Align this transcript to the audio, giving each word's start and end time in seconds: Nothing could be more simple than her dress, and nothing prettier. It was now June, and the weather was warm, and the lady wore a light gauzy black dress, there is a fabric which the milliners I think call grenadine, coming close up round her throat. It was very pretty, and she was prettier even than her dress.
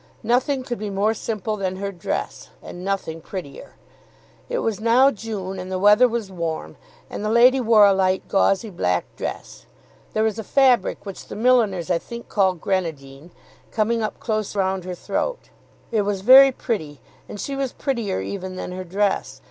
Nothing 0.23 0.63
could 0.63 0.79
be 0.79 0.89
more 0.89 1.13
simple 1.13 1.57
than 1.57 1.75
her 1.75 1.91
dress, 1.91 2.49
and 2.63 2.83
nothing 2.83 3.21
prettier. 3.21 3.73
It 4.49 4.57
was 4.57 4.79
now 4.79 5.11
June, 5.11 5.59
and 5.59 5.71
the 5.71 5.77
weather 5.77 6.07
was 6.07 6.31
warm, 6.31 6.75
and 7.07 7.23
the 7.23 7.29
lady 7.29 7.59
wore 7.59 7.85
a 7.85 7.93
light 7.93 8.27
gauzy 8.27 8.71
black 8.71 9.05
dress, 9.15 9.67
there 10.13 10.25
is 10.25 10.39
a 10.39 10.43
fabric 10.43 11.05
which 11.05 11.27
the 11.27 11.35
milliners 11.35 11.91
I 11.91 11.99
think 11.99 12.29
call 12.29 12.55
grenadine, 12.55 13.29
coming 13.69 14.03
close 14.19 14.55
up 14.55 14.57
round 14.61 14.85
her 14.85 14.95
throat. 14.95 15.51
It 15.91 16.01
was 16.01 16.21
very 16.21 16.51
pretty, 16.51 16.99
and 17.29 17.39
she 17.39 17.55
was 17.55 17.71
prettier 17.71 18.21
even 18.21 18.55
than 18.55 18.71
her 18.71 18.83
dress. 18.83 19.39